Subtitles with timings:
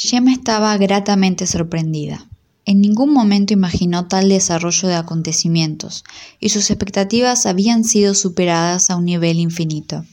[0.00, 2.28] Gemma estaba gratamente sorprendida.
[2.64, 6.04] En ningún momento imaginó tal desarrollo de acontecimientos,
[6.38, 10.04] y sus expectativas habían sido superadas a un nivel infinito.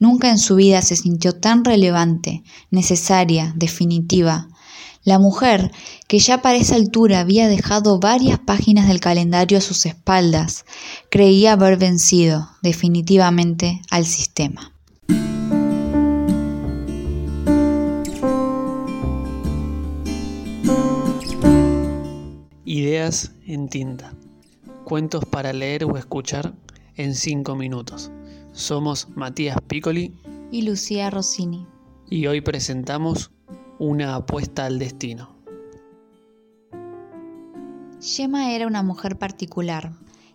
[0.00, 2.42] Nunca en su vida se sintió tan relevante,
[2.72, 4.48] necesaria, definitiva.
[5.04, 5.70] La mujer,
[6.08, 10.64] que ya para esa altura había dejado varias páginas del calendario a sus espaldas,
[11.08, 14.72] creía haber vencido definitivamente al sistema.
[22.84, 24.12] Ideas en tinta.
[24.84, 26.52] Cuentos para leer o escuchar
[26.96, 28.10] en cinco minutos.
[28.52, 30.12] Somos Matías Piccoli
[30.52, 31.66] y Lucía Rossini.
[32.10, 33.30] Y hoy presentamos
[33.78, 35.34] una apuesta al destino.
[38.02, 39.92] Gemma era una mujer particular.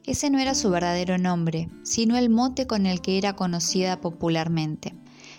[0.07, 4.95] Ese no era su verdadero nombre, sino el mote con el que era conocida popularmente.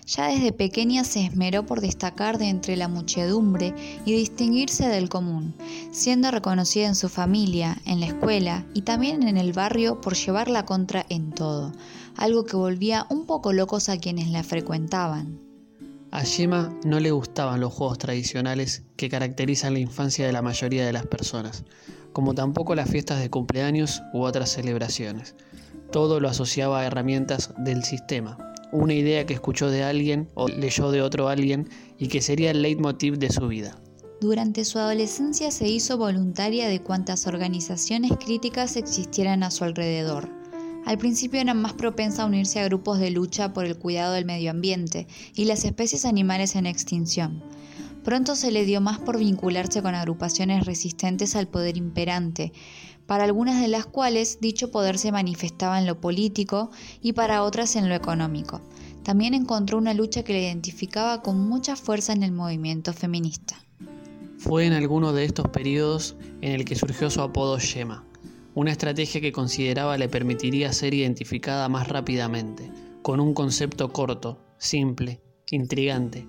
[0.07, 5.55] Ya desde pequeña se esmeró por destacar de entre la muchedumbre y distinguirse del común,
[5.93, 10.51] siendo reconocida en su familia, en la escuela y también en el barrio por llevar
[10.51, 11.73] la contra en todo,
[12.17, 15.39] algo que volvía un poco locos a quienes la frecuentaban.
[16.13, 20.85] A Yema no le gustaban los juegos tradicionales que caracterizan la infancia de la mayoría
[20.85, 21.65] de las personas,
[22.13, 25.37] como tampoco las fiestas de cumpleaños u otras celebraciones.
[25.93, 30.91] Todo lo asociaba a herramientas del sistema, una idea que escuchó de alguien o leyó
[30.91, 31.69] de otro alguien
[31.99, 33.81] y que sería el leitmotiv de su vida.
[34.21, 40.29] Durante su adolescencia se hizo voluntaria de cuantas organizaciones críticas existieran a su alrededor.
[40.85, 44.25] Al principio era más propensa a unirse a grupos de lucha por el cuidado del
[44.25, 47.43] medio ambiente y las especies animales en extinción.
[48.05, 52.53] Pronto se le dio más por vincularse con agrupaciones resistentes al poder imperante,
[53.11, 56.71] para algunas de las cuales dicho poder se manifestaba en lo político
[57.03, 58.61] y para otras en lo económico.
[59.03, 63.57] También encontró una lucha que le identificaba con mucha fuerza en el movimiento feminista.
[64.39, 68.05] Fue en alguno de estos periodos en el que surgió su apodo Yema,
[68.55, 72.71] una estrategia que consideraba le permitiría ser identificada más rápidamente,
[73.03, 75.21] con un concepto corto, simple,
[75.51, 76.29] intrigante.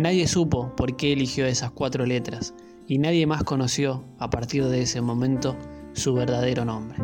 [0.00, 2.54] Nadie supo por qué eligió esas cuatro letras,
[2.88, 5.56] y nadie más conoció, a partir de ese momento,
[5.98, 6.98] su verdadero nombre.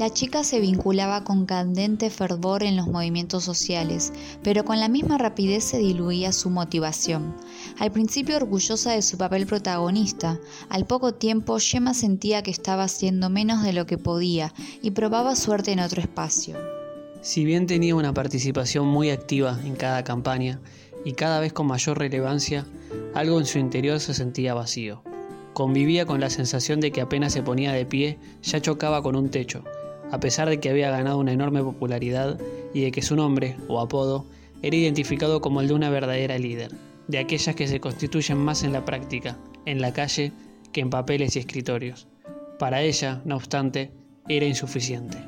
[0.00, 5.18] La chica se vinculaba con candente fervor en los movimientos sociales, pero con la misma
[5.18, 7.36] rapidez se diluía su motivación.
[7.78, 10.40] Al principio orgullosa de su papel protagonista,
[10.70, 15.36] al poco tiempo Gemma sentía que estaba haciendo menos de lo que podía y probaba
[15.36, 16.56] suerte en otro espacio.
[17.20, 20.62] Si bien tenía una participación muy activa en cada campaña
[21.04, 22.64] y cada vez con mayor relevancia,
[23.14, 25.02] algo en su interior se sentía vacío.
[25.52, 29.30] Convivía con la sensación de que apenas se ponía de pie ya chocaba con un
[29.30, 29.64] techo,
[30.10, 32.38] a pesar de que había ganado una enorme popularidad
[32.72, 34.26] y de que su nombre, o apodo,
[34.62, 36.72] era identificado como el de una verdadera líder,
[37.08, 40.32] de aquellas que se constituyen más en la práctica, en la calle,
[40.72, 42.06] que en papeles y escritorios.
[42.58, 43.90] Para ella, no obstante,
[44.28, 45.18] era insuficiente.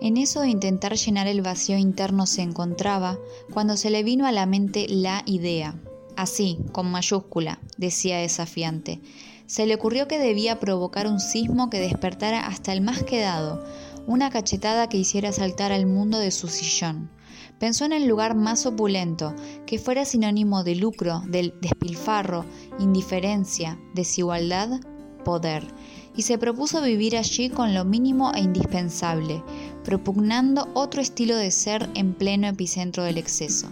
[0.00, 3.18] En eso de intentar llenar el vacío interno se encontraba
[3.52, 5.74] cuando se le vino a la mente la idea.
[6.14, 9.00] Así, con mayúscula, decía desafiante
[9.48, 13.64] se le ocurrió que debía provocar un sismo que despertara hasta el más quedado,
[14.06, 17.10] una cachetada que hiciera saltar al mundo de su sillón.
[17.58, 19.34] Pensó en el lugar más opulento,
[19.66, 22.44] que fuera sinónimo de lucro, del despilfarro,
[22.78, 24.80] indiferencia, desigualdad,
[25.24, 25.66] poder,
[26.14, 29.42] y se propuso vivir allí con lo mínimo e indispensable,
[29.82, 33.68] propugnando otro estilo de ser en pleno epicentro del exceso.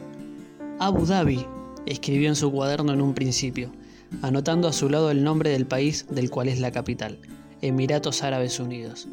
[0.79, 1.45] Abu Dhabi,
[1.85, 3.71] escribió en su cuaderno en un principio,
[4.23, 7.19] anotando a su lado el nombre del país del cual es la capital,
[7.63, 9.09] Emiratos Árabes Unidos.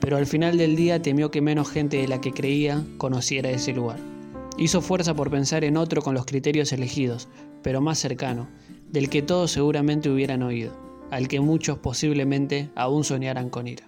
[0.00, 3.72] Pero al final del día temió que menos gente de la que creía conociera ese
[3.72, 3.98] lugar.
[4.58, 7.28] Hizo fuerza por pensar en otro con los criterios elegidos,
[7.62, 8.48] pero más cercano,
[8.90, 10.72] del que todos seguramente hubieran oído,
[11.10, 13.84] al que muchos posiblemente aún soñaran con ir.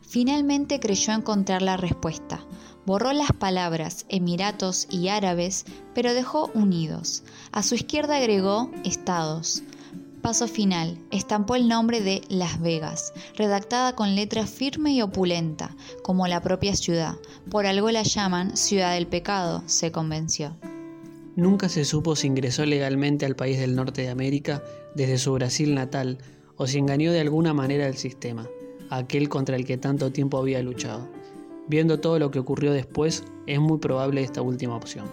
[0.00, 2.44] Finalmente creyó encontrar la respuesta.
[2.86, 5.64] Borró las palabras Emiratos y Árabes,
[5.94, 7.24] pero dejó unidos.
[7.50, 9.62] A su izquierda agregó Estados
[10.24, 16.26] paso final, estampó el nombre de Las Vegas, redactada con letra firme y opulenta, como
[16.26, 17.16] la propia ciudad.
[17.50, 20.56] Por algo la llaman Ciudad del Pecado, se convenció.
[21.36, 24.62] Nunca se supo si ingresó legalmente al país del norte de América
[24.94, 26.16] desde su Brasil natal
[26.56, 28.48] o si engañó de alguna manera el sistema,
[28.88, 31.06] aquel contra el que tanto tiempo había luchado.
[31.68, 35.04] Viendo todo lo que ocurrió después, es muy probable esta última opción.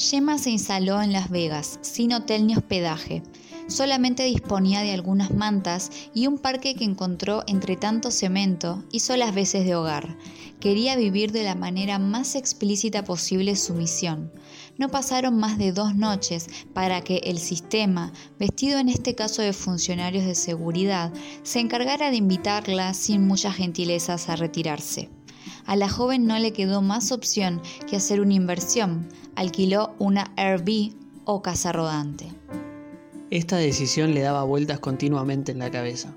[0.00, 3.22] Yema se instaló en Las Vegas, sin hotel ni hospedaje.
[3.66, 9.34] Solamente disponía de algunas mantas y un parque que encontró entre tanto cemento hizo las
[9.34, 10.16] veces de hogar.
[10.58, 14.32] Quería vivir de la manera más explícita posible su misión.
[14.78, 19.52] No pasaron más de dos noches para que el sistema, vestido en este caso de
[19.52, 21.12] funcionarios de seguridad,
[21.42, 25.10] se encargara de invitarla sin muchas gentilezas a retirarse.
[25.66, 29.08] A la joven no le quedó más opción que hacer una inversión.
[29.36, 30.94] Alquiló una Airbnb
[31.24, 32.26] o casa rodante.
[33.30, 36.14] Esta decisión le daba vueltas continuamente en la cabeza.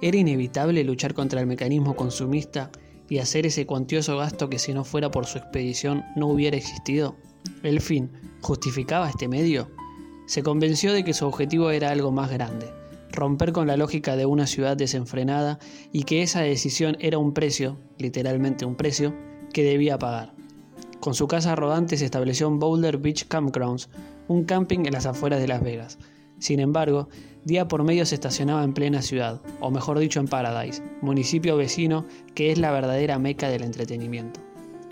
[0.00, 2.70] ¿Era inevitable luchar contra el mecanismo consumista
[3.08, 7.16] y hacer ese cuantioso gasto que si no fuera por su expedición no hubiera existido?
[7.62, 8.10] ¿El fin
[8.40, 9.70] justificaba este medio?
[10.26, 12.72] Se convenció de que su objetivo era algo más grande,
[13.12, 15.58] romper con la lógica de una ciudad desenfrenada
[15.92, 19.14] y que esa decisión era un precio, literalmente un precio,
[19.52, 20.34] que debía pagar.
[21.06, 23.88] Con su casa rodante se estableció en Boulder Beach Campgrounds,
[24.26, 25.98] un camping en las afueras de Las Vegas.
[26.40, 27.08] Sin embargo,
[27.44, 32.04] día por medio se estacionaba en plena ciudad, o mejor dicho en Paradise, municipio vecino
[32.34, 34.40] que es la verdadera meca del entretenimiento.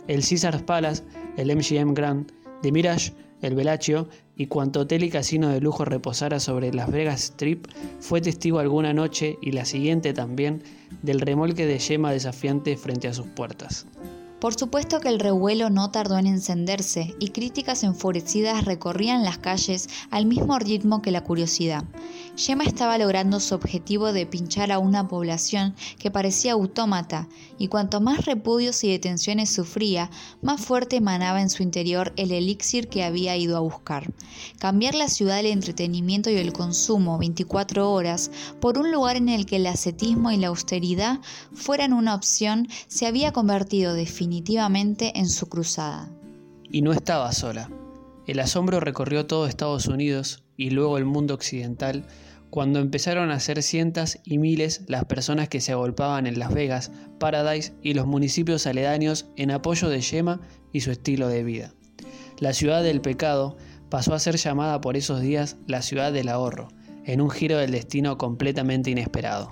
[0.06, 1.02] El Caesars Palace,
[1.37, 2.31] el MGM Grand,
[2.62, 3.12] The Mirage,
[3.43, 4.06] el Bellagio
[4.37, 7.66] y cuanto hotel y casino de lujo reposara sobre Las Vegas Strip
[7.99, 10.62] fue testigo alguna noche y la siguiente también
[11.02, 13.88] del remolque de yema desafiante frente a sus puertas.
[14.44, 19.88] Por supuesto que el revuelo no tardó en encenderse y críticas enfurecidas recorrían las calles
[20.11, 21.82] al mismo ritmo que la curiosidad.
[22.37, 27.29] Gemma estaba logrando su objetivo de pinchar a una población que parecía autómata
[27.59, 30.11] y cuanto más repudios y detenciones sufría,
[30.43, 34.13] más fuerte emanaba en su interior el elixir que había ido a buscar.
[34.59, 39.47] Cambiar la ciudad del entretenimiento y el consumo 24 horas por un lugar en el
[39.47, 41.21] que el ascetismo y la austeridad
[41.53, 46.11] fueran una opción se había convertido definitivamente en su cruzada.
[46.69, 47.71] Y no estaba sola.
[48.27, 52.06] El asombro recorrió todo Estados Unidos y luego el mundo occidental
[52.55, 56.93] cuando empezaron a ser cientos y miles las personas que se agolpaban en Las Vegas,
[57.19, 60.41] Paradise y los municipios aledaños en apoyo de Yema
[60.73, 61.75] y su estilo de vida.
[62.39, 63.56] La ciudad del pecado
[63.91, 66.69] pasó a ser llamada por esos días la ciudad del ahorro,
[67.05, 69.50] en un giro del destino completamente inesperado.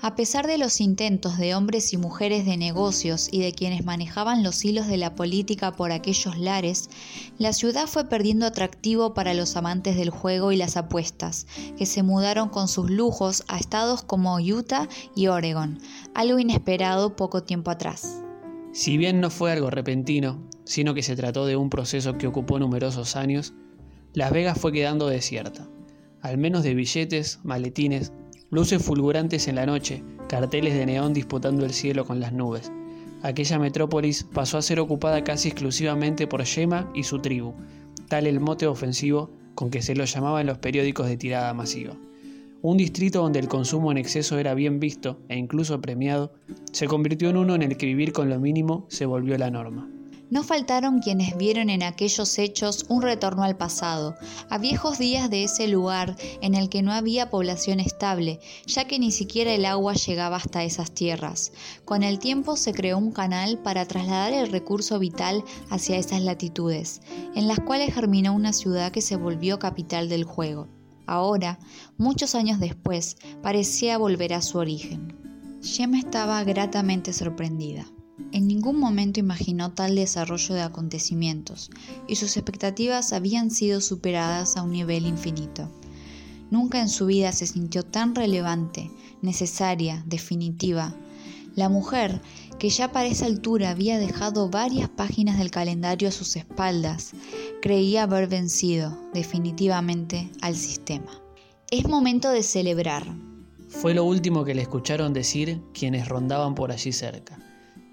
[0.00, 4.44] A pesar de los intentos de hombres y mujeres de negocios y de quienes manejaban
[4.44, 6.88] los hilos de la política por aquellos lares,
[7.36, 12.04] la ciudad fue perdiendo atractivo para los amantes del juego y las apuestas, que se
[12.04, 15.80] mudaron con sus lujos a estados como Utah y Oregon,
[16.14, 18.22] algo inesperado poco tiempo atrás.
[18.70, 22.60] Si bien no fue algo repentino, sino que se trató de un proceso que ocupó
[22.60, 23.52] numerosos años,
[24.14, 25.66] Las Vegas fue quedando desierta,
[26.22, 28.12] al menos de billetes, maletines,
[28.50, 32.72] Luces fulgurantes en la noche, carteles de neón disputando el cielo con las nubes.
[33.22, 37.52] Aquella metrópolis pasó a ser ocupada casi exclusivamente por Yema y su tribu,
[38.08, 41.94] tal el mote ofensivo con que se lo llamaba en los periódicos de tirada masiva.
[42.62, 46.32] Un distrito donde el consumo en exceso era bien visto e incluso premiado,
[46.72, 49.90] se convirtió en uno en el que vivir con lo mínimo se volvió la norma.
[50.30, 54.14] No faltaron quienes vieron en aquellos hechos un retorno al pasado,
[54.50, 58.98] a viejos días de ese lugar en el que no había población estable, ya que
[58.98, 61.52] ni siquiera el agua llegaba hasta esas tierras.
[61.86, 67.00] Con el tiempo se creó un canal para trasladar el recurso vital hacia esas latitudes,
[67.34, 70.68] en las cuales germinó una ciudad que se volvió capital del juego.
[71.06, 71.58] Ahora,
[71.96, 75.16] muchos años después, parecía volver a su origen.
[75.62, 77.86] Gemma estaba gratamente sorprendida.
[78.58, 81.70] Ningún momento imaginó tal desarrollo de acontecimientos
[82.08, 85.70] y sus expectativas habían sido superadas a un nivel infinito.
[86.50, 88.90] Nunca en su vida se sintió tan relevante,
[89.22, 90.92] necesaria, definitiva.
[91.54, 92.20] La mujer,
[92.58, 97.12] que ya para esa altura había dejado varias páginas del calendario a sus espaldas,
[97.62, 101.22] creía haber vencido definitivamente al sistema.
[101.70, 103.06] Es momento de celebrar.
[103.68, 107.38] Fue lo último que le escucharon decir quienes rondaban por allí cerca.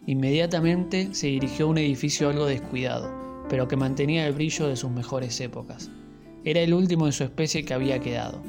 [0.07, 3.11] Inmediatamente se dirigió a un edificio algo descuidado,
[3.49, 5.89] pero que mantenía el brillo de sus mejores épocas.
[6.43, 8.41] Era el último de su especie que había quedado.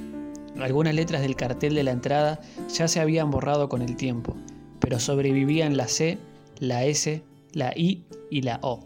[0.61, 4.37] Algunas letras del cartel de la entrada ya se habían borrado con el tiempo,
[4.81, 6.19] pero sobrevivían la C,
[6.59, 7.23] la S,
[7.53, 8.85] la I y la O.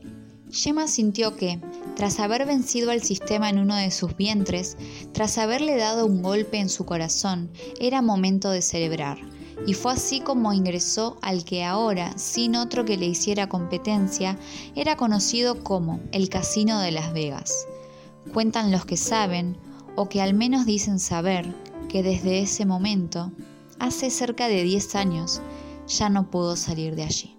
[0.53, 1.61] Gemma sintió que,
[1.97, 4.77] tras haber vencido al sistema en uno de sus vientres,
[5.13, 7.51] tras haberle dado un golpe en su corazón,
[7.81, 9.19] era momento de celebrar
[9.67, 14.39] y fue así como ingresó al que ahora, sin otro que le hiciera competencia,
[14.75, 17.67] era conocido como el Casino de Las Vegas.
[18.33, 19.57] Cuentan los que saben,
[19.97, 21.55] o que al menos dicen saber,
[21.89, 23.33] que desde ese momento,
[23.79, 25.41] hace cerca de 10 años,
[25.87, 27.37] ya no pudo salir de allí.